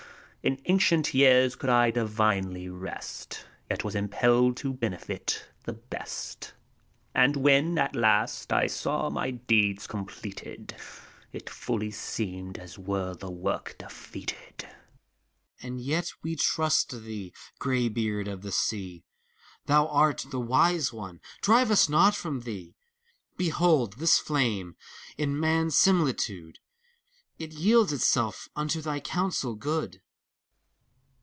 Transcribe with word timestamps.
In 0.43 0.59
ancient 0.65 1.13
years 1.13 1.55
could 1.55 1.69
I 1.69 1.91
divinely 1.91 2.67
rest. 2.67 3.45
Yet 3.69 3.83
was 3.83 3.93
impelled 3.93 4.57
to 4.57 4.73
benefit 4.73 5.47
the 5.65 5.73
Best; 5.73 6.53
And 7.13 7.35
when, 7.37 7.77
at 7.77 7.95
last, 7.95 8.51
I 8.51 8.65
saw 8.65 9.11
my 9.11 9.29
deeds 9.29 9.85
completed, 9.85 10.75
It 11.31 11.47
fully 11.47 11.91
seemed 11.91 12.57
as 12.57 12.79
were 12.79 13.13
the 13.13 13.29
work 13.29 13.75
defeated. 13.77 14.61
THALES. 14.61 14.73
And 15.61 15.79
yet 15.79 16.09
we 16.23 16.35
trust 16.35 17.03
thee, 17.03 17.35
Graybeard 17.59 18.27
of 18.27 18.41
the 18.41 18.51
Sea 18.51 19.03
I 19.05 19.67
Thou 19.67 19.87
art 19.89 20.25
the 20.31 20.39
Wise 20.39 20.91
One: 20.91 21.19
drive 21.43 21.69
us 21.69 21.87
not 21.87 22.15
from 22.15 22.39
thee 22.39 22.73
I 23.05 23.33
Behold 23.37 23.99
this 23.99 24.17
Flame, 24.17 24.75
in 25.19 25.39
man's 25.39 25.77
similitude: 25.77 26.57
It 27.37 27.51
yields 27.53 27.93
itself 27.93 28.49
unto 28.55 28.81
thy 28.81 28.99
counsel 28.99 29.53
good. 29.53 30.01